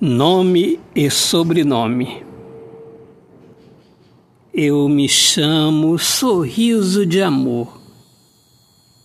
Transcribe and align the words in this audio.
Nome 0.00 0.78
e 0.94 1.10
sobrenome. 1.10 2.24
Eu 4.54 4.88
me 4.88 5.08
chamo 5.08 5.98
Sorriso 5.98 7.04
de 7.04 7.20
Amor. 7.20 7.80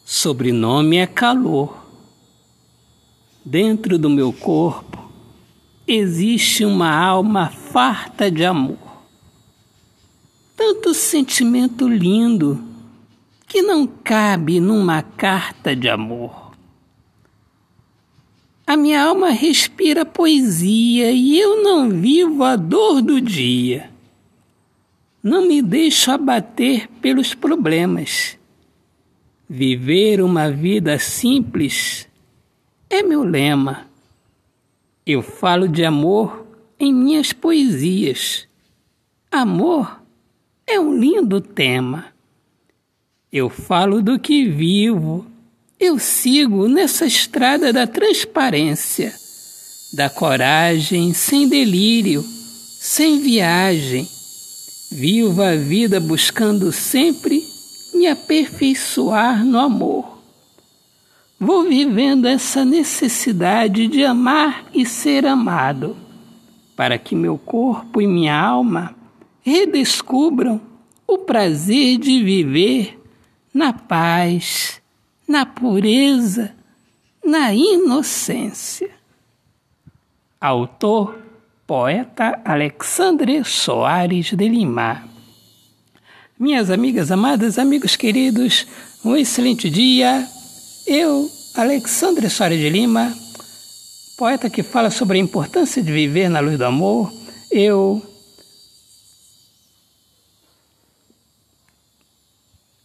Sobrenome 0.06 0.98
é 0.98 1.08
calor. 1.08 1.84
Dentro 3.44 3.98
do 3.98 4.08
meu 4.08 4.32
corpo 4.32 5.12
existe 5.88 6.64
uma 6.64 6.96
alma 6.96 7.48
farta 7.48 8.30
de 8.30 8.46
amor. 8.46 8.78
Tanto 10.56 10.94
sentimento 10.94 11.88
lindo 11.88 12.64
que 13.48 13.64
não 13.64 13.88
cabe 13.88 14.60
numa 14.60 15.02
carta 15.02 15.76
de 15.76 15.90
amor. 15.90 16.43
A 18.74 18.76
minha 18.76 19.04
alma 19.04 19.30
respira 19.30 20.04
poesia 20.04 21.12
e 21.12 21.40
eu 21.40 21.62
não 21.62 21.92
vivo 21.92 22.44
a 22.44 22.56
dor 22.56 23.04
do 23.04 23.22
dia. 23.22 23.92
Não 25.22 25.48
me 25.48 25.62
deixo 25.62 26.10
abater 26.10 26.90
pelos 27.00 27.36
problemas. 27.36 28.36
Viver 29.48 30.24
uma 30.24 30.50
vida 30.50 30.98
simples 30.98 32.10
é 32.90 33.04
meu 33.04 33.22
lema. 33.22 33.86
Eu 35.06 35.22
falo 35.22 35.68
de 35.68 35.86
amor 35.86 36.44
em 36.80 36.92
minhas 36.92 37.32
poesias. 37.32 38.48
Amor 39.32 40.02
é 40.66 40.80
um 40.80 40.98
lindo 40.98 41.40
tema. 41.40 42.06
Eu 43.32 43.52
falo 43.52 44.02
do 44.02 44.18
que 44.18 44.50
vivo 44.50 45.28
eu 45.86 46.00
sigo 46.00 46.68
nessa 46.68 47.06
estrada 47.06 47.74
da 47.74 47.86
transparência, 47.86 49.14
da 49.92 50.10
coragem 50.10 51.14
sem 51.14 51.48
delírio, 51.48 52.24
sem 52.24 53.20
viagem. 53.20 54.08
Vivo 54.92 55.42
a 55.42 55.56
vida 55.56 56.00
buscando 56.00 56.72
sempre 56.72 57.44
me 57.94 58.08
aperfeiçoar 58.08 59.44
no 59.44 59.60
amor. 59.60 60.20
Vou 61.40 61.64
vivendo 61.64 62.28
essa 62.28 62.64
necessidade 62.64 63.88
de 63.88 64.06
amar 64.06 64.66
e 64.74 64.86
ser 64.86 65.26
amado, 65.26 65.98
para 66.76 66.98
que 66.98 67.14
meu 67.14 67.38
corpo 67.38 68.02
e 68.02 68.08
minha 68.08 68.40
alma 68.40 68.96
redescubram 69.42 70.62
o 71.06 71.18
prazer 71.18 71.98
de 71.98 72.24
viver 72.24 73.00
na 73.54 73.74
paz 73.74 74.82
na 75.34 75.48
pureza, 75.48 76.54
na 77.26 77.52
inocência. 77.56 78.92
Autor, 80.40 81.18
poeta 81.66 82.40
Alexandre 82.46 83.44
Soares 83.44 84.32
de 84.32 84.48
Lima. 84.48 85.10
Minhas 86.38 86.70
amigas 86.70 87.12
amadas, 87.12 87.58
amigos 87.58 87.96
queridos, 87.96 88.68
um 89.04 89.16
excelente 89.16 89.72
dia. 89.72 90.24
Eu, 90.86 91.28
Alexandre 91.56 92.30
Soares 92.30 92.60
de 92.60 92.70
Lima, 92.70 93.12
poeta 94.16 94.52
que 94.52 94.62
fala 94.62 94.92
sobre 94.92 95.18
a 95.18 95.22
importância 95.22 95.82
de 95.82 95.92
viver 95.92 96.30
na 96.30 96.42
luz 96.42 96.60
do 96.60 96.66
amor, 96.66 97.12
eu 97.50 98.04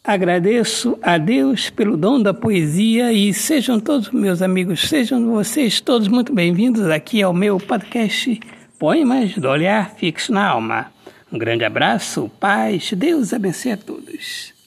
Agradeço 0.09 0.99
a 1.03 1.19
Deus 1.19 1.69
pelo 1.69 1.95
dom 1.95 2.23
da 2.23 2.33
poesia 2.33 3.13
e 3.13 3.35
sejam 3.35 3.79
todos 3.79 4.11
meus 4.11 4.41
amigos, 4.41 4.89
sejam 4.89 5.31
vocês 5.31 5.83
todos 5.83 6.09
muito 6.09 6.33
bem-vindos 6.33 6.87
aqui 6.87 7.21
ao 7.21 7.35
meu 7.35 7.61
podcast 7.61 8.41
Poemas 8.79 9.35
do 9.35 9.47
Olhar 9.47 9.91
Fixo 9.97 10.33
na 10.33 10.49
Alma. 10.49 10.91
Um 11.31 11.37
grande 11.37 11.63
abraço, 11.63 12.31
paz, 12.41 12.91
Deus 12.95 13.35
abençoe 13.35 13.73
a 13.73 13.77
todos. 13.77 14.55